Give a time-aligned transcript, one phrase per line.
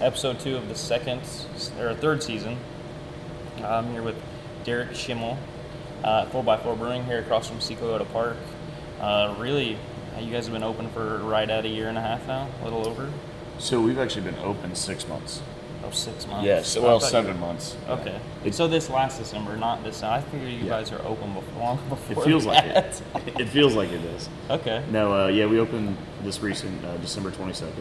[0.00, 1.20] episode two of the second
[1.78, 2.56] or third season.
[3.64, 4.16] I'm here with
[4.64, 5.36] Derek Shimeall,
[6.04, 8.36] uh, 4x4 Brewing here across from Sequiota Park.
[9.00, 9.76] Uh, really,
[10.20, 12.64] you guys have been open for right at a year and a half now, a
[12.64, 13.10] little over.
[13.58, 15.42] So we've actually been open six months.
[15.84, 16.44] Oh, six months.
[16.46, 17.76] Yes, well, seven months.
[17.88, 18.20] Okay.
[18.44, 20.02] It- so this last December, not this.
[20.02, 20.68] I figure you Yeah.
[20.68, 22.22] guys are open before, long before.
[22.22, 23.02] It feels like it.
[23.38, 24.28] It feels like it is.
[24.50, 24.84] okay.
[24.90, 27.72] No, uh, yeah, we opened this recent uh, December 22nd.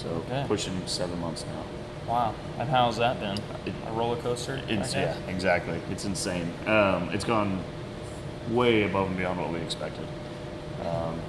[0.00, 0.44] So Okay.
[0.48, 2.10] pushing seven months now.
[2.12, 2.34] Wow.
[2.58, 3.36] And how's that been?
[3.66, 4.60] It- a roller coaster.
[4.68, 5.78] It's yeah, exactly.
[5.90, 6.50] It's insane.
[6.66, 7.60] Um, it's gone
[8.50, 10.06] way above and beyond what we expected.
[10.84, 11.20] Um,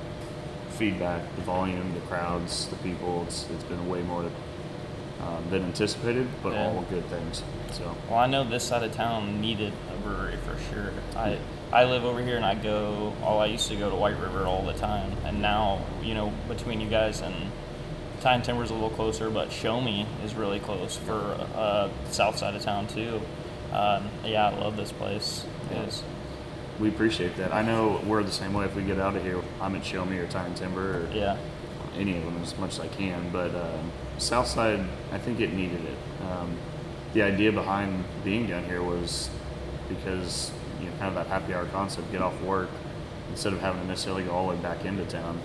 [0.69, 3.23] feedback, the volume, the crowds, the people.
[3.27, 4.21] It's it's been way more
[5.21, 6.67] um, than anticipated, but Yeah.
[6.67, 7.43] all good things.
[7.73, 10.91] So Well, I know this side of town needed a brewery for sure.
[11.15, 11.37] I
[11.73, 13.13] I live over here and I go.
[13.23, 16.31] Oh, I used to go to White River all the time, and now you know
[16.47, 17.35] between you guys and
[18.21, 21.13] Time Timber's a little closer, but Show Me is really close for
[21.55, 23.19] uh, south side of town too.
[23.73, 25.45] Um, yeah, I love this place.
[25.71, 25.89] Yeah.
[26.79, 27.51] we appreciate that.
[27.53, 28.65] I know we're the same way.
[28.65, 31.09] If we get out of here, I'm at Show Me or Tie and Timber or
[31.11, 31.37] Yeah.
[31.97, 33.29] any of them as much as I can.
[33.31, 36.23] But um, Southside, I think it needed it.
[36.25, 36.57] Um,
[37.13, 39.29] the idea behind being down here was
[39.89, 42.11] because you know kind of that happy hour concept.
[42.11, 42.69] Get off work
[43.31, 45.41] instead of having to necessarily go all the way back into town.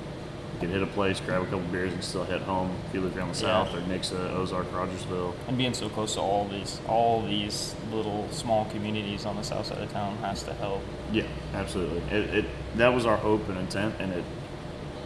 [0.57, 3.03] You could hit a place, grab a couple beers, and still head home if you
[3.03, 3.65] live here on the Yeah.
[3.67, 5.35] south or Nixa, Ozark, Rogersville.
[5.49, 9.67] And being so close to all these all these little small communities on the south
[9.67, 10.81] side of town has to help.
[11.12, 12.01] Yeah, absolutely.
[12.11, 12.45] It, it
[12.77, 14.25] that was our hope and intent, and it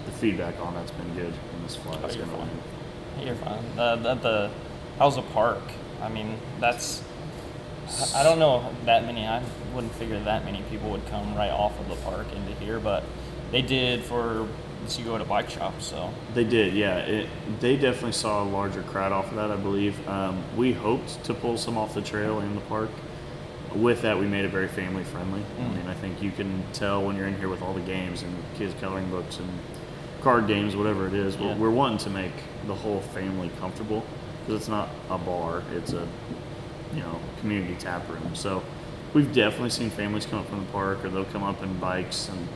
[0.07, 1.99] the feedback on that's been good in this flight.
[2.05, 3.27] Oh, you're fine.
[3.27, 3.65] You're fine.
[3.77, 4.51] Uh, that the
[5.01, 5.63] how's the park?
[6.01, 7.03] I mean, that's
[8.15, 9.27] I don't know that many.
[9.27, 9.43] I
[9.75, 13.03] wouldn't figure that many people would come right off of the park into here, but
[13.51, 14.47] they did for
[14.99, 15.81] you go to bike shop.
[15.81, 16.99] So They did, yeah.
[16.99, 17.29] It,
[17.61, 20.07] they definitely saw a larger crowd off of that, I believe.
[20.09, 22.91] Um, we hoped to pull some off the trail in the park.
[23.75, 25.43] With that, we made it very family friendly.
[25.59, 25.71] Mm.
[25.71, 28.23] I mean, I think you can tell when you're in here with all the games
[28.23, 29.49] and kids' coloring books and
[30.23, 31.37] card games, whatever it is.
[31.37, 31.55] Yeah.
[31.55, 32.33] We're, we're wanting to make
[32.67, 34.05] the whole family comfortable
[34.41, 36.07] because it's not a bar; it's a
[36.95, 38.35] you know community tap room.
[38.35, 38.63] So
[39.15, 42.29] we've definitely seen families come up from the park, or they'll come up in bikes
[42.29, 42.49] and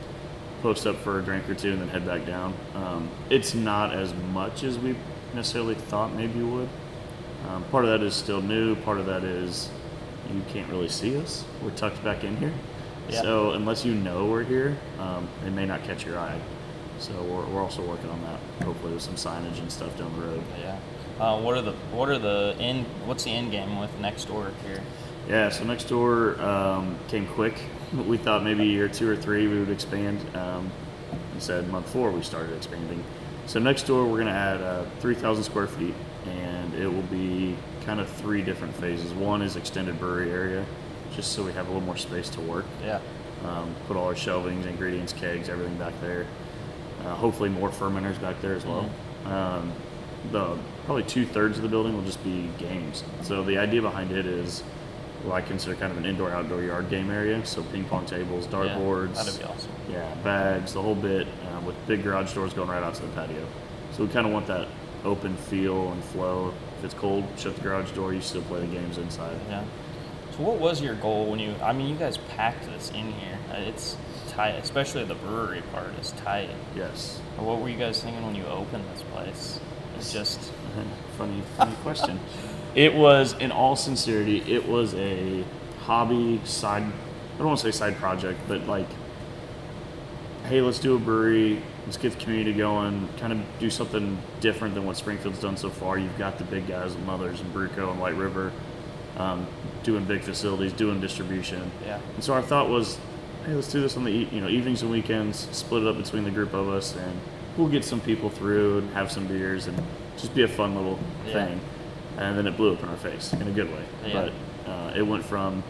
[0.65, 2.51] post up for a drink or two and then head back down.
[2.73, 4.95] Um, it's not as much as we
[5.35, 6.67] necessarily thought maybe would.
[7.47, 8.75] Um, part of that is still new.
[8.77, 9.69] Part of that is
[10.33, 11.45] you can't really see us.
[11.61, 12.51] We're tucked back in here.
[13.09, 13.21] Yeah.
[13.21, 16.41] So unless you know we're here, um, it may not catch your eye.
[16.97, 18.39] So we're, we're also working on that.
[18.65, 20.43] Hopefully with some signage and stuff down the road.
[20.59, 20.79] yeah.
[21.19, 22.87] Uh, what are the what are the end?
[23.05, 24.81] What's the end game with next door here?
[25.29, 27.59] Yeah, so next door um, came quick.
[27.93, 30.19] We thought maybe year two or three we would expand.
[30.35, 30.71] Um,
[31.33, 33.03] instead, month four we started expanding.
[33.47, 35.93] So next door we're going to add uh, 3,000 square feet,
[36.25, 39.13] and it will be kind of three different phases.
[39.13, 40.65] One is extended brewery area,
[41.13, 42.65] just so we have a little more space to work.
[42.83, 42.99] Yeah.
[43.45, 46.25] Um, put all our shelvings, ingredients, kegs, everything back there.
[47.03, 48.89] Uh, hopefully more fermenters back there as well.
[49.25, 49.71] Um,
[50.31, 53.03] the probably two thirds of the building will just be games.
[53.21, 54.63] So the idea behind it is
[55.25, 57.43] what I consider kind of an indoor outdoor yard game area.
[57.45, 59.71] So ping pong tables, Yeah, dartboards, that'd be awesome.
[59.91, 63.07] yeah, bags, the whole bit, uh, with big garage doors going right out to the
[63.09, 63.45] patio.
[63.93, 64.67] So we kind of want that
[65.03, 66.53] open feel and flow.
[66.79, 68.13] If it's cold, shut the garage door.
[68.13, 69.37] You still play the games inside.
[69.49, 69.63] Yeah.
[70.31, 71.55] So what was your goal when you?
[71.63, 73.37] I mean, you guys packed this in here.
[73.51, 73.95] Uh, It's
[74.27, 76.49] tight, especially the brewery part is tight.
[76.75, 77.19] Yes.
[77.37, 79.59] What were you guys thinking when you opened this place?
[79.97, 80.51] It's just
[81.17, 82.19] funny, funny question.
[82.75, 85.43] It was, in all sincerity, it was a
[85.81, 86.83] hobby side.
[86.83, 88.87] I don't want to say side project, but like,
[90.45, 91.61] hey, let's do a brewery.
[91.85, 93.07] Let's get the community going.
[93.17, 95.97] Kind of do something different than what Springfield's done so far.
[95.97, 98.51] You've got the big guys, the Mothers and Bruco and White River,
[99.17, 99.45] um,
[99.83, 101.71] doing big facilities, doing distribution.
[101.85, 102.97] yeah, And so our thought was,
[103.45, 105.97] hey, let's do this on the e- you know evenings and weekends, split it up
[105.97, 107.19] between the group of us, and
[107.55, 109.81] we'll get some people through and have some beers and
[110.17, 111.33] just be a fun little Yeah.
[111.33, 111.61] thing.
[112.17, 113.83] And then it blew up in our face in a good way.
[114.05, 114.29] Yeah.
[114.65, 115.63] But uh, it went from,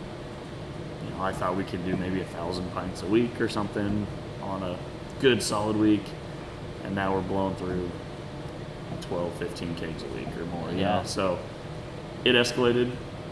[1.04, 4.06] you know, I thought we could do maybe a thousand pints a week or something
[4.42, 4.78] on a
[5.20, 6.04] good solid week,
[6.84, 7.90] and now we're blowing through
[9.02, 10.70] 12, 15 kegs a week or more.
[10.72, 10.98] Yeah.
[11.00, 11.40] know, so
[12.24, 12.92] it escalated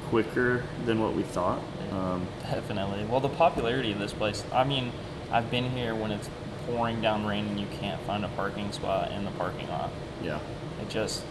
[0.09, 1.59] quicker than what we thought.
[1.91, 3.05] Um, definitely.
[3.05, 4.43] Well, the popularity of this place.
[4.51, 4.91] I mean,
[5.31, 6.29] I've been here when it's
[6.65, 9.91] pouring down rain and you can't find a parking spot in the parking lot.
[10.23, 10.39] yeah,
[10.81, 11.23] It just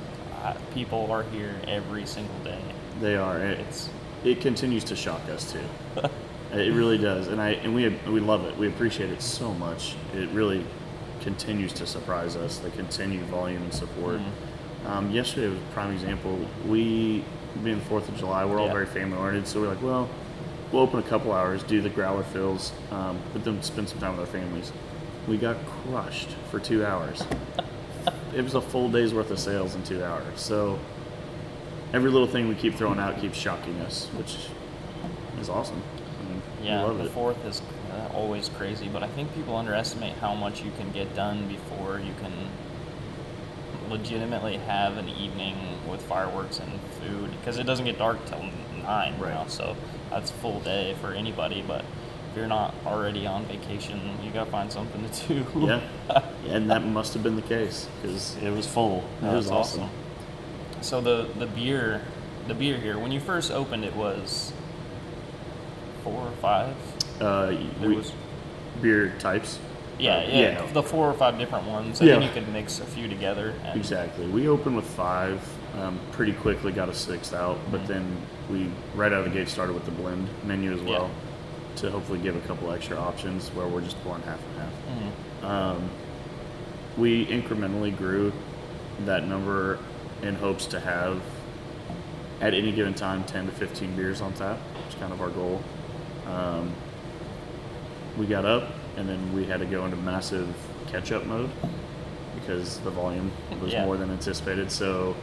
[0.42, 2.60] uh, people are here every single day.
[3.00, 3.38] they are.
[3.38, 3.88] It, It's
[4.24, 5.64] it continues to shock us too.
[6.52, 8.56] it really does, and I and we we love it.
[8.56, 9.96] We appreciate it so much.
[10.14, 10.64] It really
[11.20, 12.58] continues to surprise us.
[12.58, 14.20] The continued volume and support.
[14.86, 16.36] Um, yesterday was a prime example.
[16.66, 17.24] We,
[17.62, 18.72] being the 4th of July, we're all Yeah.
[18.72, 20.08] very family oriented, so we're like, well,
[20.72, 24.16] we'll open a couple hours, do the growler fills, um, but then spend some time
[24.16, 24.72] with our families.
[25.28, 25.56] We got
[25.86, 27.22] crushed for two hours.
[28.34, 30.40] It was a full day's worth of sales in two hours.
[30.40, 30.78] So
[31.92, 34.36] every little thing we keep throwing out keeps shocking us, which
[35.40, 35.82] is awesome.
[36.20, 37.10] I mean, Yeah, the it.
[37.10, 37.60] fourth is
[37.92, 41.98] uh, always crazy, but I think people underestimate how much you can get done before
[41.98, 42.32] you can
[43.90, 45.56] legitimately have an evening
[45.90, 48.42] with fireworks and food because it doesn't get dark till
[48.82, 49.34] nine Right.
[49.34, 49.76] now, so
[50.08, 51.62] that's a full day for anybody.
[51.66, 51.84] But
[52.32, 55.46] if you're not already on vacation, you gotta find something to do.
[55.66, 56.22] Yeah.
[56.48, 59.04] and that must have been the case because it was full.
[59.20, 59.90] It was That's awesome.
[60.80, 62.00] So the the beer,
[62.48, 64.52] the beer here, when you first opened, it was
[66.02, 66.74] four or five.
[67.20, 67.46] Uh,
[67.80, 68.12] There we, was
[68.80, 69.58] beer types.
[69.98, 72.26] Yeah, Uh, yeah, the four or five different ones, and then Yeah.
[72.28, 73.52] you could mix a few together.
[73.64, 74.26] And Exactly.
[74.26, 75.40] We opened with five.
[75.78, 77.86] Um, pretty quickly got a sixth out, but Mhm.
[77.86, 78.16] then
[78.50, 81.31] we right out of the gate started with the blend menu as well Yeah.
[81.76, 84.72] To hopefully give a couple extra options where we're just pouring half and half.
[85.42, 85.48] Mhm.
[85.48, 85.90] Um,
[86.96, 88.32] we incrementally grew
[89.06, 89.78] that number
[90.22, 91.20] in hopes to have
[92.40, 94.58] at any given time 10 to 15 beers on tap.
[94.76, 95.60] which is kind of our goal.
[96.28, 96.70] Um,
[98.18, 100.48] we got up and then we had to go into massive
[100.90, 101.50] catch up mode
[102.34, 103.30] because the volume
[103.62, 103.84] was Yeah.
[103.86, 104.70] more than anticipated.
[104.70, 105.14] So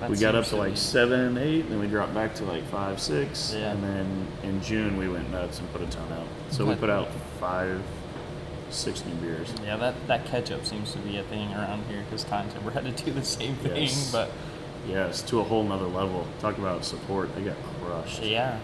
[0.00, 2.64] That we got up to to like seven, eight, then we dropped back to like
[2.68, 3.72] five, six, Yeah.
[3.72, 6.26] and then in June we went nuts and put a ton out.
[6.50, 7.08] So we put out
[7.40, 7.80] five,
[8.70, 9.48] six new beers.
[9.64, 12.84] Yeah, that that ketchup seems to be a thing around here because Time Timber had
[12.84, 13.84] to do the same thing.
[13.84, 14.12] Yes.
[14.12, 14.30] But
[14.88, 16.26] Yes, to a whole nother level.
[16.40, 17.34] Talk about support.
[17.34, 18.22] They got crushed.
[18.22, 18.58] yeah,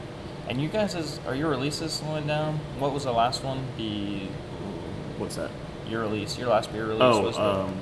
[0.49, 2.61] and you guys is are your releases slowing down?
[2.79, 3.65] What was the last one?
[3.77, 4.21] The
[5.19, 5.51] What's that?
[5.89, 7.75] your release, your last beer release was the, Oh, um,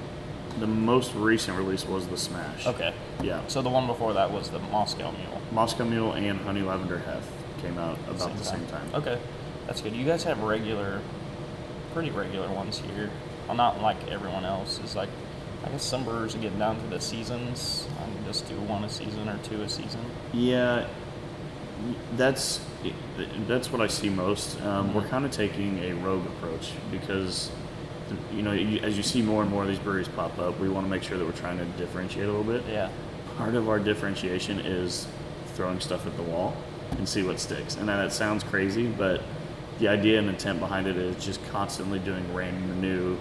[0.58, 2.66] the most recent release was the Smash.
[2.66, 2.92] okay.
[3.22, 3.40] Yeah.
[3.46, 5.40] So the one before that was the Moscow Mule.
[5.52, 7.26] Moscow Mule and Honey Lavender Hef
[7.62, 8.88] came out about the same time.
[8.94, 9.18] Okay,
[9.66, 9.94] that's good.
[9.94, 11.00] You guys have regular,
[11.92, 13.10] pretty regular ones here.
[13.46, 14.80] Well, not like everyone else.
[14.84, 15.08] Is like,
[15.64, 18.88] I guess some brewers are getting down to the seasons and just do one a
[18.88, 20.00] season or two a season.
[20.32, 20.86] Yeah,
[22.16, 22.60] that's
[23.46, 24.60] that's what I see most.
[24.62, 25.08] Um, We're Mhm.
[25.10, 27.50] kind of taking a rogue approach because,
[28.34, 30.68] you know, you, as you see more and more of these breweries pop up, we
[30.68, 32.62] want to make sure that we're trying to differentiate a little bit.
[32.70, 32.88] Yeah,
[33.36, 35.06] Part of our differentiation is
[35.54, 36.54] throwing stuff at the wall
[36.98, 37.76] and see what sticks.
[37.76, 39.22] And that sounds crazy, but
[39.78, 43.16] the idea and intent behind it is just constantly doing random new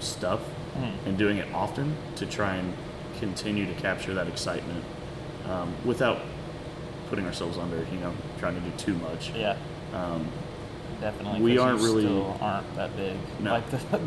[0.00, 0.40] stuff
[0.78, 0.92] Mhm.
[1.06, 2.72] and doing it often to try and
[3.18, 4.84] continue to capture that excitement
[5.50, 6.20] um, without
[7.10, 9.32] putting ourselves under, you know, trying to do too much.
[9.34, 9.56] yeah,
[9.94, 10.26] Um,
[11.00, 11.40] definitely.
[11.40, 13.16] We aren't really- still aren't that big.
[13.40, 13.52] No.
[13.52, 14.00] Like the,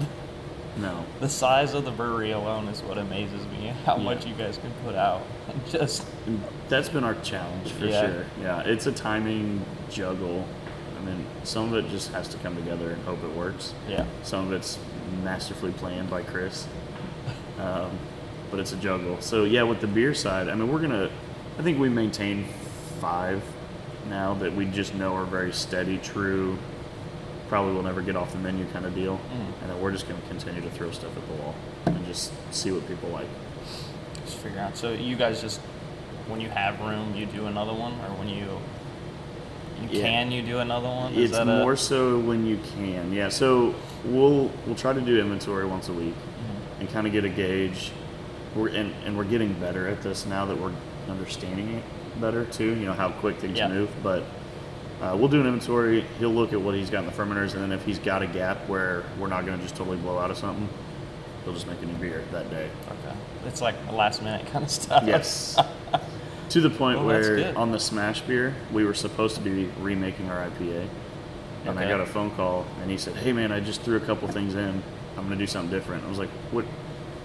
[0.78, 1.06] no.
[1.20, 3.74] the size of the brewery alone is what amazes me.
[3.86, 4.04] How Yeah.
[4.04, 5.22] much you guys can put out.
[5.70, 6.06] Just
[6.70, 8.02] that's been our challenge for Yeah.
[8.06, 8.26] sure.
[8.42, 10.46] Yeah, it's a timing juggle.
[11.00, 13.74] I mean, some of it just has to come together and hope it works.
[13.90, 14.78] yeah, Some of it's
[15.24, 16.68] masterfully planned by Chris,
[17.60, 17.90] um,
[18.52, 19.20] but it's a juggle.
[19.20, 21.10] So yeah, with the beer side, I mean, we're gonna.
[21.60, 22.46] I think we maintain
[23.02, 23.42] five
[24.10, 26.58] now that we just know are very steady, true.
[27.51, 29.62] Probably will never get off the menu kind of deal, Mm.
[29.62, 31.53] and then we're just gonna continue to throw stuff at the wall
[31.86, 33.27] and just see what people like.
[34.24, 34.77] just figure out.
[34.77, 35.59] So you guys just
[36.30, 38.45] when you have room, you do another one, or when you
[39.81, 40.06] you Yeah.
[40.06, 41.14] can you do another one?
[41.14, 43.11] Is It's more a, so when you can.
[43.11, 43.28] Yeah.
[43.28, 43.73] So
[44.06, 46.80] we'll we'll try to do inventory once a week Mhm.
[46.80, 47.92] and kind of get a gauge.
[48.56, 50.71] We're and, and we're getting better at this now that we're
[51.09, 51.83] understanding it
[52.21, 52.76] better too.
[52.80, 53.68] You know how quick things Yeah.
[53.68, 53.90] move.
[54.02, 54.23] But
[55.02, 56.02] uh, we'll do an inventory.
[56.20, 58.28] He'll look at what he's got in the fermenters, and then if he's got a
[58.28, 60.70] gap where we're not going to just totally blow out of something,
[61.44, 62.70] he'll just make a new beer that day.
[62.88, 63.16] Okay,
[63.48, 65.04] it's like a last minute kind of stuff.
[65.06, 65.60] Yes.
[66.50, 70.30] to the point Well, where on the Smash beer, we were supposed to be remaking
[70.30, 70.88] our IPA.
[71.66, 74.00] And I got a phone call and he said, Hey man, I just threw a
[74.02, 74.84] couple things in.
[75.16, 76.04] I'm gonna do something different.
[76.04, 76.66] I was like, What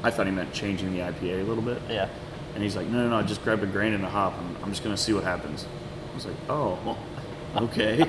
[0.03, 1.81] I thought he meant changing the IPA a little bit.
[1.89, 2.09] yeah.
[2.55, 4.57] And he's like, No, no, no, I just grabbed a grain and a hop and
[4.63, 5.67] I'm just gonna see what happens.
[6.13, 6.99] I was like, Oh, well,
[7.57, 8.09] okay.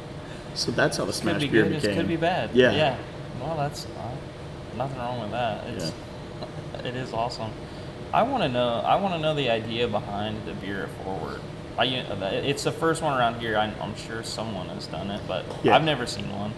[0.54, 1.82] so that's how the Could Smash be beer good.
[1.82, 1.96] Became.
[1.96, 2.50] could be bad.
[2.54, 2.72] Yeah.
[2.72, 2.98] Yeah.
[3.40, 5.66] Well, that's uh, nothing wrong with that.
[5.68, 5.92] It's
[6.84, 7.50] it is awesome.
[8.12, 8.80] I want to know.
[8.80, 11.40] I want to know the idea behind the beer forward.
[11.78, 13.56] I, it's the first one around here.
[13.56, 15.76] I'm, I'm sure someone has done it, but Yeah.
[15.76, 16.52] I've never seen one,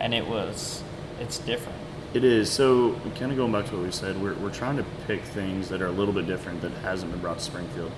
[0.00, 0.82] and it was
[1.20, 1.78] it's different.
[2.14, 2.50] It is.
[2.50, 5.68] So, kind of going back to what we said, we're, we're trying to pick things
[5.70, 7.90] that are a little bit different that hasn't been brought to Springfield.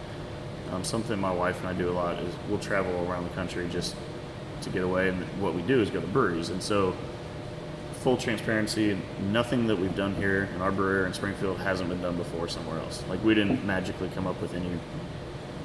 [0.74, 3.68] Um, something my wife and I do a lot is we'll travel around the country
[3.70, 3.94] just
[4.62, 6.48] to get away, and what we do is go to breweries.
[6.48, 6.96] And so,
[8.00, 8.98] full transparency,
[9.30, 12.78] nothing that we've done here in our brewery in Springfield hasn't been done before somewhere
[12.80, 13.04] else.
[13.08, 14.70] Like we didn't magically come up with any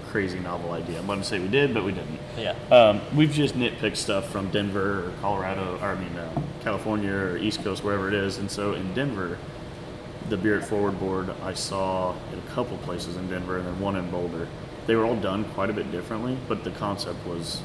[0.09, 0.99] crazy novel idea.
[0.99, 2.19] I'm going to say we did, but we didn't.
[2.37, 2.55] Yeah.
[2.71, 7.37] Um, we've just nitpicked stuff from Denver or Colorado, or I mean uh, California or
[7.37, 8.37] East Coast, wherever it is.
[8.37, 9.37] And so in Denver,
[10.29, 13.79] the beer at Forward Board I saw in a couple places in Denver, and then
[13.79, 14.47] one in Boulder.
[14.87, 17.61] They were all done quite a bit differently, but the concept was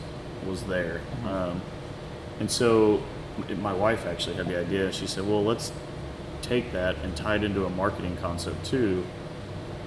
[0.47, 1.01] was there.
[1.27, 1.61] Um,
[2.41, 3.03] and so
[3.61, 4.93] my wife actually had the idea.
[4.93, 5.73] She said, "Well, let's
[6.43, 9.05] take that and tie it into a marketing concept too."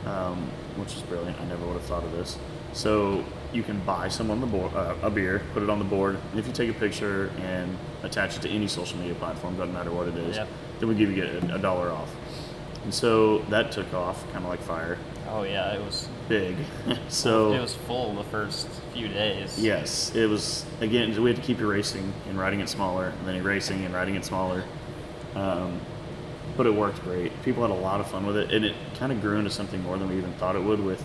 [0.05, 0.37] um,
[0.77, 1.37] which is brilliant.
[1.41, 2.37] I never would have thought of this.
[2.71, 5.85] So you can buy some on the board, uh, a beer, put it on the
[5.85, 9.57] board, and if you take a picture and attach it to any social media platform,
[9.57, 10.47] doesn't matter what it is, Yep.
[10.79, 12.09] then we give you a, a dollar off.
[12.87, 16.07] And so that took off kind of like fire, Oh yeah, it was.
[16.29, 16.55] big.
[17.09, 19.61] so it was full the first few days.
[19.61, 20.65] Yes, it was.
[20.79, 24.15] Again, we had to keep erasing and writing it smaller, and then erasing and writing
[24.15, 24.63] it smaller.
[25.35, 25.81] Um,
[26.55, 27.33] but it worked great.
[27.43, 29.83] People had a lot of fun with it, and it kind of grew into something
[29.83, 30.79] more than we even thought it would.
[30.81, 31.03] With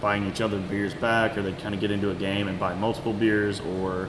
[0.00, 2.72] buying each other beers back, or they'd kind of get into a game and buy
[2.72, 4.08] multiple beers, or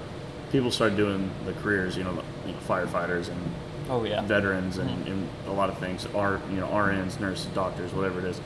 [0.50, 1.98] people started doing the careers.
[1.98, 3.52] You know, the, you know firefighters and
[3.90, 4.22] Oh yeah.
[4.22, 5.08] veterans and, Mhm.
[5.08, 6.08] and a lot of things.
[6.16, 8.40] R, you know, RNs, nurses, doctors, whatever it is.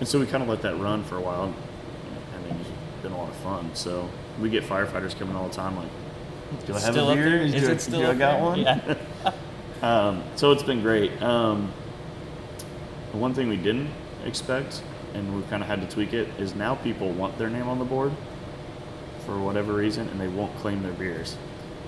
[0.00, 1.42] And so we kind of let that run for a while.
[1.42, 3.70] I mean, it's been a lot of fun.
[3.74, 4.08] So
[4.40, 5.88] we get firefighters coming all the time, like,
[6.66, 7.36] do I have still a beer?
[7.42, 8.40] Is do I, it still do I got there?
[8.42, 8.58] one?
[8.60, 8.94] Yeah.
[9.80, 11.22] Um, so it's been great.
[11.22, 11.70] Um,
[13.12, 13.90] the one thing we didn't
[14.26, 14.82] expect,
[15.14, 17.78] and we've kind of had to tweak it, is now people want their name on
[17.78, 18.10] the board
[19.24, 21.36] for whatever reason, and they won't claim their beers.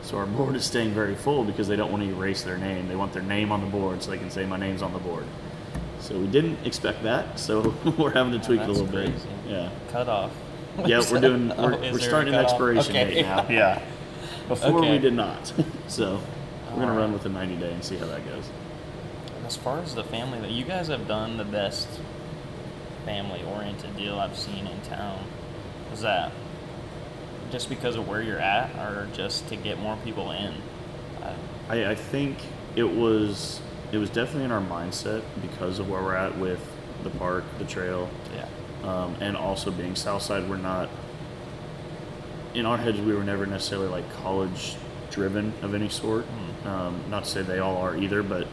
[0.02, 2.88] So our board is staying very full because they don't want to erase their name.
[2.88, 4.98] They want their name on the board so they can say my name's on the
[4.98, 5.24] board.
[6.00, 8.86] So we didn't expect that, so we're having to oh, tweak it a That's little
[8.86, 9.12] bit.
[9.46, 9.70] Yeah.
[9.90, 10.30] Cut off.
[10.86, 11.52] Yeah, we're doing.
[11.52, 13.14] Oh, We're, is we're starting an expiration Okay.
[13.14, 13.46] date now.
[13.50, 13.82] Yeah.
[14.48, 14.92] Before Okay.
[14.92, 15.52] we did not.
[15.88, 16.20] So
[16.70, 16.98] we're gonna Alright.
[16.98, 18.48] run with the 90 day and see how that goes.
[19.46, 21.88] As far as the family, that you guys have done the best
[23.04, 25.24] family-oriented deal I've seen in town.
[25.92, 26.32] Is that
[27.50, 30.54] just because of where you're at, or just to get more people in?
[31.68, 32.38] I, I, I think
[32.76, 33.60] it was
[33.92, 36.64] it was definitely in our mindset because of where we're at with
[37.02, 38.46] the park, the trail, yeah.
[38.84, 40.48] um, and also being Southside.
[40.48, 40.88] We're not
[42.54, 43.00] in our heads.
[43.00, 44.76] We were never necessarily like college
[45.10, 46.24] driven of any sort.
[46.64, 48.46] Um, not to say they all are either, but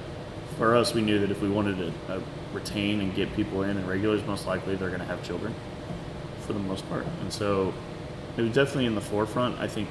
[0.57, 2.19] for us, we knew that if we wanted to uh,
[2.53, 5.53] retain and get people in and regulars, most likely they're going to have children
[6.41, 7.73] for the most part, and so
[8.37, 9.59] it was definitely in the forefront.
[9.59, 9.89] I think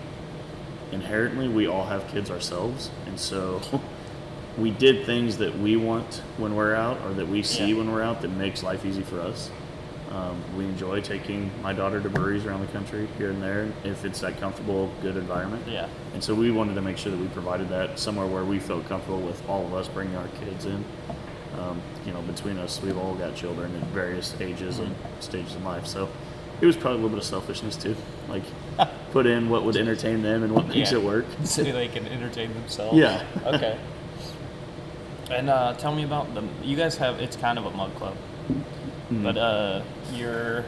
[0.92, 3.60] inherently we all have kids ourselves, and so
[4.58, 7.78] we did things that we want when we're out or that we see Yeah.
[7.78, 9.50] when we're out that makes life easy for us.
[10.12, 14.04] Um, we enjoy taking my daughter to breweries around the country here and there if
[14.04, 15.64] it's that comfortable, good environment.
[15.68, 15.88] Yeah.
[16.14, 18.88] And so we wanted to make sure that we provided that somewhere where we felt
[18.88, 20.84] comfortable with all of us bringing our kids in.
[21.58, 25.64] Um, you know, between us, we've all got children at various ages and stages in
[25.64, 25.86] life.
[25.86, 26.08] So
[26.60, 27.96] it was probably a little bit of selfishness too.
[28.28, 28.42] Like,
[29.12, 30.98] put in what would entertain them and what makes Yeah.
[30.98, 31.26] it work.
[31.44, 32.96] so they can entertain themselves.
[32.98, 33.24] Yeah.
[33.46, 33.78] okay.
[35.30, 36.44] And uh, tell me about the.
[36.62, 37.20] You guys have.
[37.20, 38.16] It's kind of a mug club,
[38.48, 39.22] Mm-hmm.
[39.24, 39.82] but uh,
[40.12, 40.64] you're.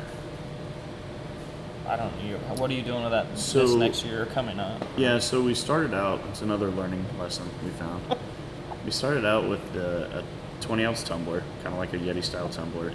[1.87, 2.12] I don't.
[2.23, 2.37] You.
[2.57, 4.83] What are you doing with that this next year coming up?
[4.97, 8.02] Yeah, so we started out, it's another learning lesson we found.
[8.85, 10.25] we started out with the, a
[10.61, 12.92] 20 ounce tumbler, kind of like a Yeti style tumbler.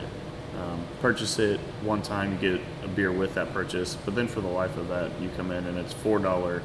[0.59, 4.41] Um, purchase it one time, you get a beer with that purchase, but then for
[4.41, 6.61] the life of that, you come in and it's $4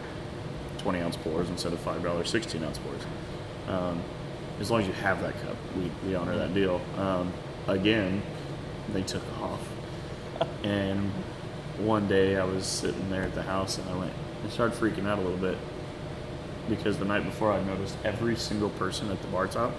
[0.79, 3.03] 20 ounce pours instead of $5 16 ounce pours.
[3.69, 4.03] Um,
[4.61, 6.81] as long as you have that cup, we, we honor that deal.
[6.97, 7.33] Um,
[7.67, 8.23] again,
[8.93, 9.67] they took off.
[10.63, 11.11] And
[11.79, 14.13] one day I was sitting there at the house and I went,
[14.45, 15.57] I started freaking out a little bit
[16.69, 19.73] because the night before I noticed every single person at the bar top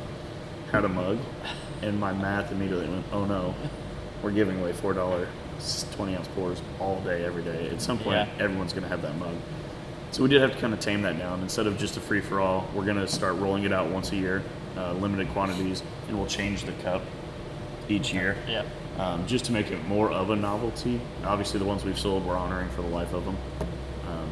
[0.71, 1.17] had a mug,
[1.81, 3.55] and my math immediately went, oh no,
[4.21, 5.27] we're giving away four dollar
[5.91, 7.69] twenty ounce pours all day, every day.
[7.69, 8.43] At some point, Yeah.
[8.43, 9.35] everyone's gonna have that mug.
[10.11, 11.41] So we did have to kind of tame that down.
[11.41, 14.15] Instead of just a free for all, we're gonna start rolling it out once a
[14.15, 14.41] year,
[14.77, 17.01] uh, limited quantities, and we'll change the cup
[17.89, 18.63] each year Yeah.
[18.97, 20.99] um, just to make it more of a novelty.
[21.25, 23.37] Obviously, the ones we've sold, we're honoring for the life of them.
[24.07, 24.29] Um,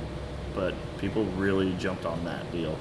[0.56, 2.76] but people really jumped on that deal,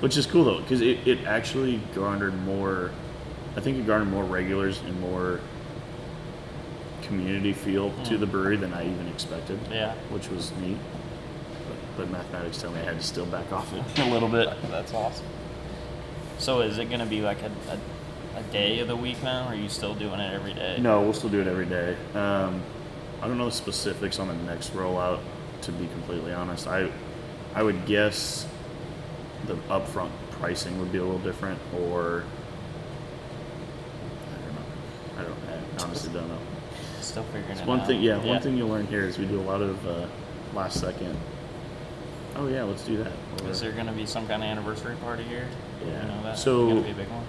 [0.00, 2.90] which is cool though, because it, it actually garnered more.
[3.56, 5.40] I think it garnered more regulars and more
[7.08, 9.58] community feel to the brewery than I even expected.
[9.70, 9.94] Yeah.
[10.10, 10.78] which was neat.
[11.66, 14.48] But, but mathematics tell me I had to still back off it a little bit.
[14.70, 15.26] That's awesome.
[16.38, 17.50] So is it going to be like a,
[18.36, 20.78] a, a day of the week now, or are you still doing it every day?
[20.80, 21.96] No, we'll still do it every day.
[22.14, 22.62] Um,
[23.20, 25.20] I don't know the specifics on the next rollout.
[25.62, 26.88] To be completely honest, I
[27.52, 28.46] I would guess
[29.46, 32.22] the upfront pricing would be a little different, or
[34.30, 34.62] I don't know.
[35.18, 35.80] I don't.
[35.80, 36.38] I honestly don't know.
[37.08, 37.86] Still figuring It's it one out.
[37.86, 40.06] thing, yeah, One thing you'll learn here is we do a lot of uh,
[40.54, 41.16] last second.
[42.36, 43.12] Oh yeah, let's do that.
[43.42, 45.48] Or- Is there going to be some kind of anniversary party here?
[45.80, 46.02] Yeah.
[46.02, 47.24] You know, that's So- going to be a big one.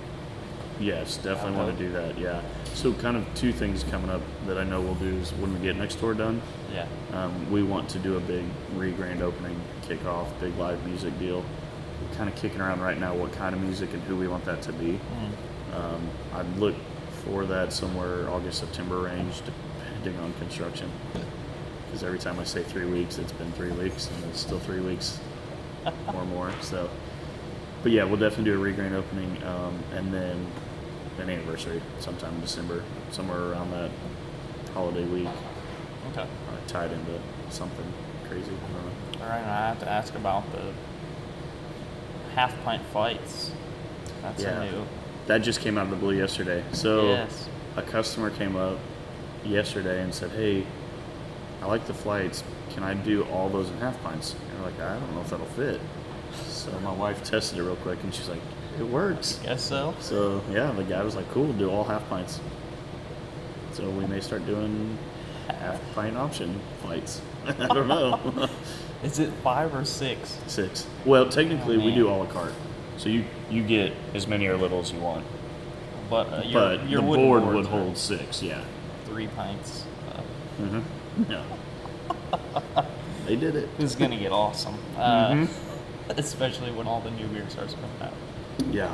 [0.81, 2.17] Yes, definitely want to do that.
[2.17, 2.41] Yeah.
[2.74, 5.59] So kind of two things coming up that I know we'll do is when we
[5.59, 6.41] get next tour done,
[6.74, 6.86] Yeah.
[7.13, 8.43] um, we want to do a big
[8.75, 11.43] re grand opening kickoff, big live music deal.
[12.01, 14.43] We're kind of kicking around right now what kind of music and who we want
[14.45, 15.00] that to be.
[15.71, 15.77] Mm.
[15.77, 16.75] Um, I'd look
[17.25, 19.41] for that somewhere August September range,
[20.03, 20.89] depending on construction.
[21.86, 24.79] Because every time I say three weeks, it's been three weeks, and it's still three
[24.79, 25.20] weeks
[26.13, 26.51] or more.
[26.62, 26.89] So,
[27.84, 30.46] but yeah, we'll definitely do a re-grand opening, um, and then
[31.20, 33.91] an anniversary sometime in December, somewhere around that
[34.74, 35.27] holiday week,
[36.12, 36.22] Okay.
[36.22, 37.86] uh, tied into something
[38.29, 38.51] crazy.
[38.51, 39.24] I don't know.
[39.25, 40.72] All right, I have to ask about the
[42.36, 43.51] half pint fights.
[44.22, 44.63] That's Yeah.
[44.63, 44.84] new.
[45.27, 46.63] That just came out of the blue yesterday.
[46.72, 47.50] So Yes.
[47.75, 48.77] a customer came up
[49.46, 50.65] yesterday and said, "Hey,
[51.62, 52.43] I like the flights.
[52.72, 55.29] Can I do all those in half pints?" And we're like, "I don't know if
[55.29, 55.79] that'll fit."
[56.48, 58.41] So my wife tested it real quick, and she's like,
[58.79, 59.93] "It works." Guess so.
[60.00, 62.39] So yeah, the guy was like, "Cool, do all half pints."
[63.74, 64.98] So we may start doing
[65.48, 67.22] half pint option flights.
[67.48, 68.50] I don't know.
[69.03, 70.38] Is it five or six?
[70.48, 70.86] Six.
[71.05, 72.53] Well, technically, Oh, we do a la carte.
[72.98, 75.25] So you you get as many or little as you want,
[76.10, 78.43] But uh, your, but your the wooden board would hold six.
[78.43, 78.62] Yeah.
[79.19, 79.83] Three pints.
[80.15, 80.21] Uh,
[80.61, 81.31] Mm-hmm.
[81.31, 82.85] Yeah.
[83.25, 83.69] they did it.
[83.79, 85.47] it's gonna get awesome, uh, Mhm.
[86.17, 88.11] especially when all the new beer starts coming out.
[88.69, 88.93] Yeah.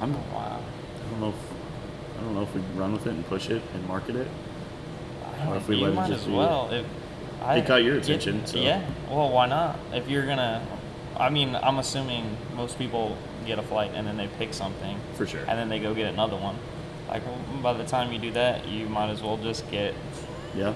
[0.00, 0.12] I'm.
[0.32, 0.58] Wow.
[0.58, 1.28] I don't know.
[1.28, 4.26] If, I don't know if we run with it and push it and market it.
[5.40, 6.68] I don't, if we you let it might just as well.
[6.72, 6.86] If
[7.44, 8.82] I It caught your attention, so- Yeah.
[9.08, 9.76] Well, why not?
[9.92, 10.60] If you're gonna,
[11.16, 13.16] I mean, I'm assuming most people
[13.46, 15.40] get a flight and then they pick something, For sure.
[15.46, 16.56] and then they go get another one.
[17.12, 19.94] Like by the time you do that, you might as well just get
[20.56, 20.72] Yeah.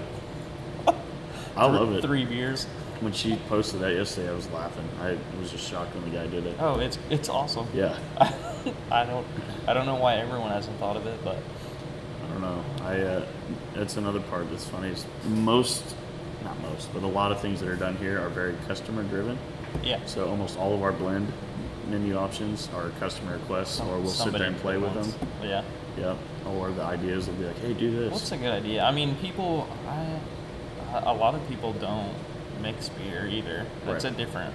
[1.55, 2.01] I love it.
[2.03, 2.65] three beers.
[2.99, 4.87] When she posted that yesterday, I was laughing.
[5.01, 6.55] I was just shocked when the guy did it.
[6.59, 7.67] Oh, it's it's awesome.
[7.73, 7.97] Yeah.
[8.91, 9.25] I don't
[9.67, 12.63] I don't know why everyone hasn't thought of it, but I don't know.
[12.83, 13.25] I uh,
[13.73, 14.89] that's another part that's funny.
[14.89, 15.95] Is most,
[16.43, 19.37] not most, but a lot of things that are done here are very customer driven.
[19.83, 20.03] yeah.
[20.05, 21.31] So almost all of our blend
[21.89, 25.11] menu options are customer requests, or we'll sit there and play with them.
[25.41, 25.63] Yeah.
[25.97, 26.15] Yeah.
[26.45, 28.11] Or the ideas will be like, hey, do this.
[28.13, 28.83] What's a good idea?
[28.83, 30.19] I mean, people, I,
[31.05, 32.13] a lot of people don't
[32.61, 33.65] mix beer either.
[33.85, 34.13] That's Right.
[34.13, 34.53] a different.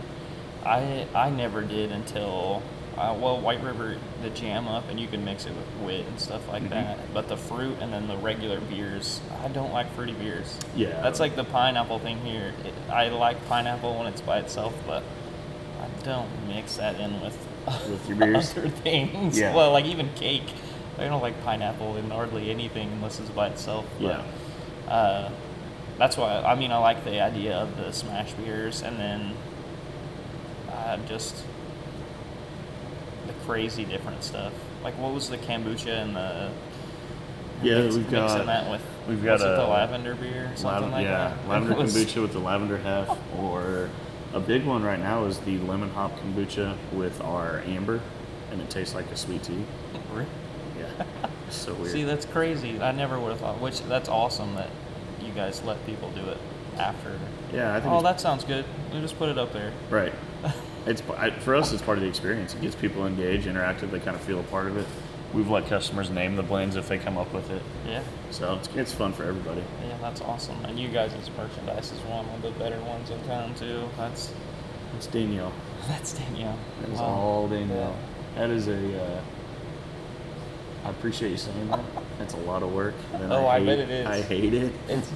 [0.64, 2.62] I I never did until
[2.96, 6.20] uh, well, White River the jam up, and you can mix it with wit and
[6.20, 6.70] stuff like Mhm.
[6.70, 6.98] that.
[7.14, 10.58] But the fruit and then the regular beers, I don't like fruity beers.
[10.76, 11.00] Yeah.
[11.00, 12.52] That's like the pineapple thing here.
[12.64, 15.02] It, I like pineapple when it's by itself, but
[16.04, 17.36] don't mix that in with
[17.88, 18.50] With your beers?
[18.56, 19.38] other things.
[19.38, 19.54] Yeah.
[19.54, 20.42] Well, like even cake.
[20.98, 23.86] I don't like pineapple in hardly anything unless it's by itself.
[24.00, 24.92] but, Yeah.
[24.92, 25.30] Uh,
[25.98, 29.32] that's why I mean I like the idea of the smash beers and then
[30.70, 31.44] uh, just
[33.26, 34.52] the crazy different stuff.
[34.82, 36.50] Like what was the kombucha and the
[37.62, 40.82] Yeah, mix- we've mixing got- that with we've got it the a lavender beer something
[40.84, 41.48] Lav- like yeah, that?
[41.48, 43.88] lavender kombucha with the lavender Hef, or
[44.32, 48.00] a big one right now is the lemon hop kombucha with our amber,
[48.50, 49.64] and it tastes like a sweet tea.
[50.12, 50.26] Really?
[50.78, 51.04] Yeah,
[51.50, 51.92] so weird.
[51.92, 52.80] See, that's crazy.
[52.80, 53.60] I never would have thought.
[53.60, 54.70] Which that's awesome that
[55.20, 56.38] you guys let people do it
[56.78, 57.18] after.
[57.52, 58.64] yeah, I think Oh, that sounds good.
[58.92, 59.72] We just put it up there.
[59.90, 60.12] right.
[60.84, 61.72] It's I, for us.
[61.72, 62.54] It's part of the experience.
[62.54, 63.92] It gets people engaged, interactive.
[63.92, 64.86] They kind of feel a part of it.
[65.34, 68.68] We've let customers name the blends if they come up with it, Yeah, so it's,
[68.76, 69.62] it's fun for everybody.
[69.88, 70.62] yeah, that's awesome.
[70.66, 73.88] And you guys' merchandise is one of the better ones in town too.
[73.96, 74.30] That's
[74.96, 75.52] It's Danielle.
[75.88, 76.58] that's Danielle.
[76.82, 77.06] That is Wow.
[77.06, 77.96] all Danielle.
[78.34, 79.02] That is a.
[79.02, 79.20] Uh,
[80.84, 81.80] I appreciate you saying that.
[82.18, 82.94] That's a lot of work.
[83.14, 84.06] Oh, I hate, bet it is.
[84.06, 84.72] I hate it.
[84.88, 85.10] It's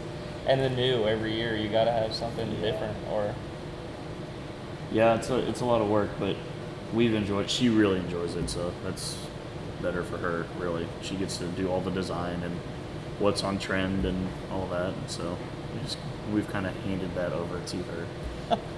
[0.47, 1.57] and the new every year.
[1.57, 2.71] You got to have something Yeah.
[2.71, 3.35] different or
[4.93, 6.37] Yeah, it's a it's a lot of work, but
[6.95, 7.51] we've enjoyed.
[7.51, 9.17] She really enjoys it, so that's
[9.83, 10.47] better for her.
[10.59, 12.55] Really, she gets to do all the design and
[13.19, 14.93] what's on trend and all that.
[14.93, 15.37] And so
[15.75, 15.99] we just
[16.33, 18.07] we've kind of handed that over to her.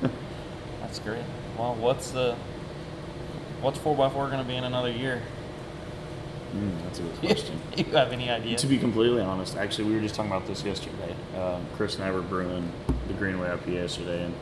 [0.81, 1.25] that's great.
[1.59, 2.37] Well, what's the
[3.61, 5.23] what's four x four going to be in another year?
[6.55, 7.61] Mm, that's a good question.
[7.77, 8.57] you have any idea?
[8.57, 11.15] To be completely honest, actually, we were just talking about this yesterday.
[11.37, 12.73] Um, Chris and I were brewing
[13.07, 14.35] the Greenway IPA yesterday, and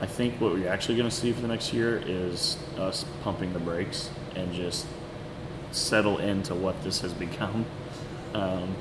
[0.00, 3.52] I think what we're actually going to see for the next year is us pumping
[3.52, 4.86] the brakes and just
[5.74, 7.64] settle into what this has become.
[8.34, 8.74] Um,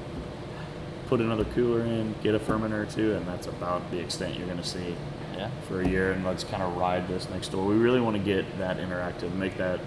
[1.07, 4.47] put another cooler in, get a fermenter or two, and that's about the extent you're
[4.47, 4.95] going to see
[5.35, 5.49] Yeah.
[5.67, 6.11] for a year.
[6.13, 7.65] And let's kind of ride this next door.
[7.65, 9.79] We really want to get that interactive, make that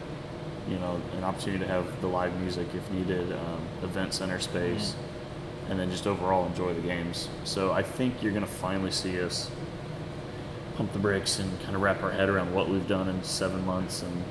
[0.68, 4.94] you know an opportunity to have the live music if needed, um, event center space,
[5.70, 7.28] and then just overall enjoy the games.
[7.44, 9.50] So I think you're going to finally see us
[10.76, 13.64] pump the brakes and kind of wrap our head around what we've done in seven
[13.64, 14.24] months and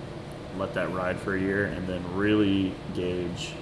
[0.58, 3.54] let that ride for a year, and then really gauge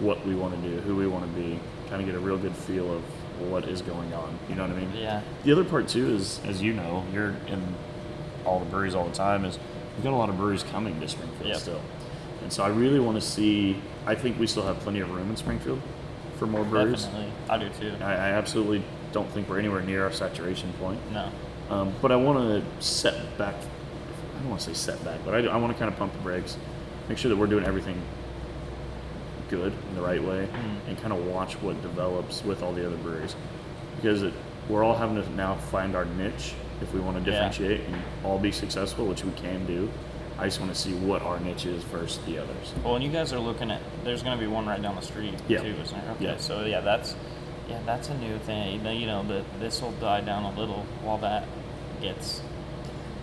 [0.00, 2.38] what we want to do, who we want to be, kind of get a real
[2.38, 3.02] good feel of
[3.50, 4.38] what is going on.
[4.48, 4.90] You know what I mean?
[4.94, 5.22] Yeah.
[5.44, 7.62] The other part too is, as you know, you're in
[8.44, 9.44] all the breweries all the time.
[9.44, 9.58] Is
[9.96, 11.56] we've got a lot of breweries coming to Springfield Yep.
[11.58, 11.80] still,
[12.42, 13.80] and so I really want to see.
[14.06, 15.80] I think we still have plenty of room in Springfield
[16.38, 17.04] for more breweries.
[17.04, 17.32] Definitely.
[17.50, 17.92] I do too.
[18.00, 20.98] I, I absolutely don't think we're anywhere near our saturation point.
[21.12, 21.30] No.
[21.70, 23.54] Um, but I want to set back.
[24.38, 26.20] I don't want to say setback, but I, I want to kind of pump the
[26.20, 26.56] brakes,
[27.08, 28.00] make sure that we're doing everything
[29.50, 30.88] good in the right way, Mm.
[30.88, 33.34] and kind of watch what develops with all the other breweries,
[33.96, 34.32] because it,
[34.68, 37.48] we're all having to now find our niche if we want to Yeah.
[37.48, 39.88] differentiate and all be successful, which we can do.
[40.38, 42.72] I just want to see what our niche is versus the others.
[42.84, 43.80] Well, and you guys are looking at.
[44.04, 45.62] There's going to be one right down the street Yeah.
[45.62, 46.12] too, isn't there?
[46.14, 46.24] Okay.
[46.26, 46.36] Yeah.
[46.36, 47.16] So yeah, that's
[47.68, 48.74] yeah, that's a new thing.
[48.76, 51.44] You know, you know that this will die down a little while that
[52.00, 52.40] gets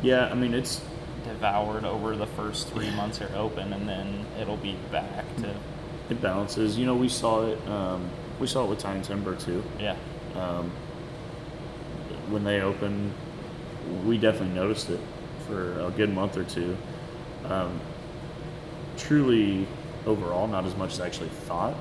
[0.02, 0.82] Yeah, I mean it's
[1.26, 5.56] devoured over the first three months they're open, and then it'll be back to
[6.10, 6.78] it balances.
[6.78, 7.68] You know, we saw it.
[7.68, 8.10] Um,
[8.40, 9.64] we saw it with Tiny Timber too.
[9.80, 9.96] yeah,
[10.36, 10.72] um,
[12.30, 13.14] when they opened,
[14.06, 15.00] we definitely noticed it
[15.48, 16.78] for a good month or two.
[17.46, 17.80] Um,
[18.98, 19.68] truly,
[20.06, 21.76] overall, not as much as I actually thought.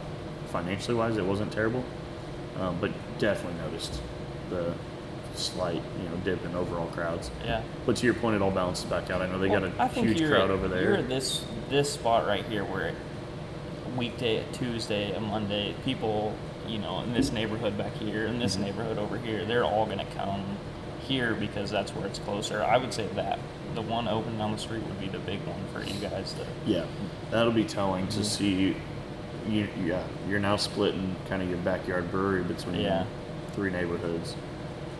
[0.49, 1.85] Financially wise, it wasn't terrible,
[2.59, 4.01] um, but definitely noticed
[4.51, 4.75] the
[5.39, 7.31] slight, you know, dip in overall crowds.
[7.45, 7.63] yeah.
[7.87, 9.21] But to your point, it all balances back out.
[9.23, 11.45] I know they Well, got I a think huge crowd at, over You're at this
[11.71, 12.93] this spot right here where
[13.97, 16.35] weekday, a Tuesday, a Monday, people,
[16.67, 18.61] you know, in this neighborhood back here, in this Mhm.
[18.61, 20.43] neighborhood over here, they're all gonna come
[21.07, 22.63] here because that's where it's closer.
[22.63, 23.39] I would say that
[23.75, 26.33] the one open down the street would be the big one for you guys.
[26.35, 26.85] To, Yeah,
[27.31, 28.19] that'll be telling Mm-hmm.
[28.21, 28.77] to see.
[29.49, 33.05] You, yeah, you're now splitting kind of your backyard brewery between Yeah.
[33.53, 34.35] three neighborhoods,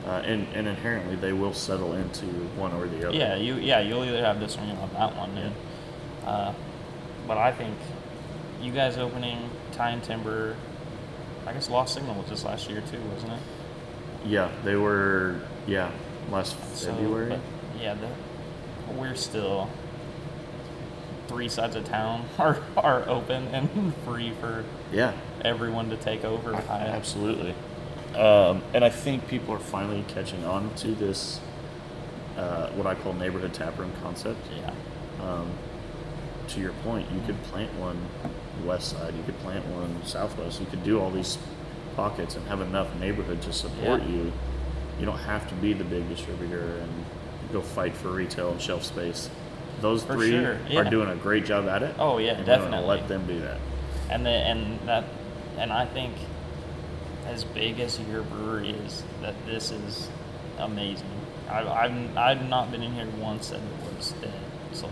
[0.07, 3.17] uh, and and inherently they will settle into one or the other.
[3.17, 5.31] yeah, you yeah you'll either have this one or you'll have that one.
[5.39, 5.55] And,
[6.27, 6.53] uh,
[7.27, 7.77] but I think
[8.63, 10.57] you guys opening and Timber.
[11.47, 13.39] I guess Lost Signal was just last year too, wasn't it?
[14.27, 15.41] yeah, they were.
[15.67, 15.91] Yeah,
[16.31, 17.39] last So, February.
[17.81, 18.09] yeah, the,
[18.95, 19.69] we're still
[21.29, 25.13] three sides of town are are open and free for yeah,
[25.43, 26.55] everyone to take over.
[26.55, 27.55] I, absolutely.
[28.17, 31.41] Um, and I think people are finally catching on to this,
[32.37, 34.39] uh, what I call neighborhood taproom concept.
[34.57, 34.71] yeah,
[35.25, 35.51] um,
[36.49, 37.99] to your point, you could plant one
[38.65, 41.39] west side, you could plant one southwest, you could do all these
[41.97, 44.09] pockets and have enough neighborhood to support Yeah.
[44.09, 44.33] you.
[45.01, 46.91] You don't have to be the big distributor and
[47.53, 49.29] go fight for retail and shelf space.
[49.81, 50.81] Those For three sure, yeah.
[50.81, 51.95] are doing a great job at it.
[51.99, 52.87] Oh, yeah, definitely.
[52.87, 53.59] let them do that.
[54.11, 55.05] and the, and that
[55.59, 56.13] and I think
[57.27, 60.09] as big as your brewery is, that this is
[60.59, 61.07] amazing.
[61.49, 64.33] I, I've I've not been in here once and it was dead.
[64.73, 64.89] So.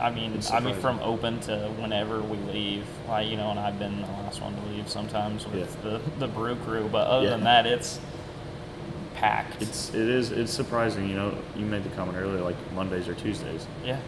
[0.00, 3.78] I mean, I mean, from open to whenever we leave, I, you know, and I've
[3.78, 5.90] been the last one to leave sometimes with Yeah.
[5.90, 6.88] the, the brew crew.
[6.90, 7.30] But other Yeah.
[7.30, 7.98] than that, it's
[9.14, 9.62] packed.
[9.62, 11.08] It's it is it's surprising.
[11.08, 13.66] You know, you made the comment earlier, like Mondays or Tuesdays.
[13.84, 13.98] yeah,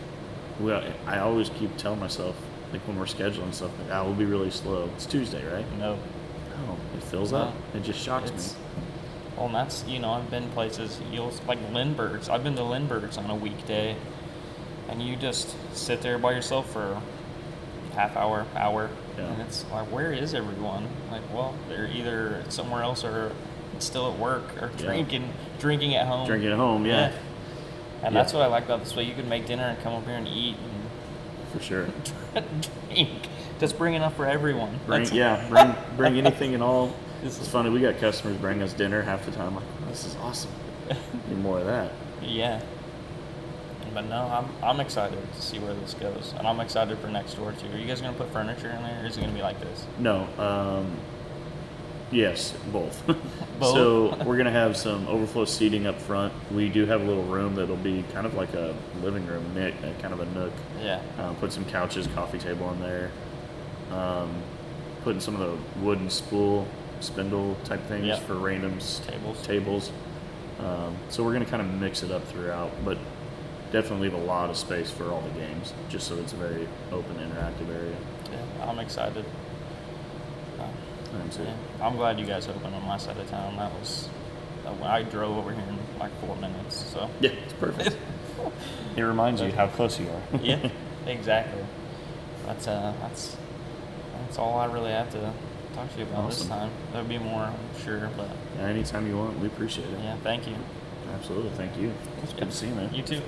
[0.61, 2.37] Well, I always keep telling myself,
[2.73, 4.91] like when we're scheduling stuff, like, ah, we'll be really slow.
[4.97, 5.65] It's Tuesday, right?
[5.79, 5.99] no,
[6.67, 7.39] No, it fills No.
[7.39, 7.55] up.
[7.75, 8.59] It just shocks it's me.
[9.37, 12.29] well, and that's you know, I've been places you'll like Lindbergh's.
[12.29, 13.97] I've been to Lindbergh's on a weekday,
[14.89, 17.01] and you just sit there by yourself for
[17.95, 19.25] half hour, hour, Yeah.
[19.25, 20.87] and it's like, where is everyone?
[21.11, 23.33] Like, well, they're either somewhere else or
[23.81, 24.85] still at work or Yeah.
[24.87, 26.27] drinking, drinking at home.
[26.27, 27.11] Drinking at home, yeah,
[28.05, 28.21] And Yeah.
[28.23, 29.03] that's what I like about this way.
[29.03, 30.57] You can make dinner and come up here and eat
[31.53, 31.87] for sure.
[32.89, 33.09] drink.
[33.59, 34.79] Just bring enough for everyone.
[34.87, 36.95] Bring, That's- yeah, bring bring anything and all.
[37.23, 37.69] This It's is- funny.
[37.71, 39.57] We got customers bring us dinner half the time.
[39.57, 40.53] Like, this is awesome.
[41.29, 41.91] Need more of that.
[42.23, 42.61] Yeah.
[43.93, 47.35] But no, I'm I'm excited to see where this goes, and I'm excited for next
[47.35, 47.69] door too.
[47.73, 49.85] Are you guys gonna put furniture in there, or is it gonna be like this?
[49.99, 50.29] No.
[50.39, 50.93] Um,
[52.13, 53.05] yes, both.
[53.59, 53.73] Both?
[53.75, 56.33] so we're gonna have some overflow seating up front.
[56.53, 59.75] We do have a little room that'll be kind of like a living room, nick,
[59.83, 60.53] uh, kind of a nook.
[60.81, 61.01] Yeah.
[61.19, 63.11] Um, put some couches, coffee table in there.
[63.93, 64.43] Um,
[65.05, 66.67] putting some of the wooden spool,
[67.01, 68.23] spindle type things Yep.
[68.23, 69.43] for randoms Tables.
[69.47, 69.93] Tables.
[70.61, 72.99] Um, so we're going to kind of mix it up throughout, but
[73.73, 76.67] definitely leave a lot of space for all the games, just so it's a very
[76.91, 77.97] open, interactive area.
[78.33, 79.25] Yeah, I'm excited.
[80.59, 80.65] Uh,
[81.23, 81.45] am too.
[81.45, 83.57] Yeah, I'm glad you guys opened on my side of town.
[83.57, 84.09] That was,
[84.67, 86.77] uh, I drove over here in like four minutes.
[86.77, 87.97] So Yeah, it's perfect.
[88.97, 90.41] it reminds you how close you are.
[90.43, 90.69] yeah,
[91.07, 91.63] exactly.
[92.45, 93.37] But uh, that's
[94.29, 95.33] that's all I really have to
[95.75, 96.71] talk to you about this time.
[96.93, 98.11] There'll be more, I'm sure.
[98.15, 99.99] But Yeah, anytime you want, we appreciate it.
[100.03, 100.55] yeah, thank you.
[101.15, 101.51] Absolutely.
[101.53, 101.93] Thank you.
[102.23, 102.93] It's good to see you, man.
[102.93, 103.23] You too.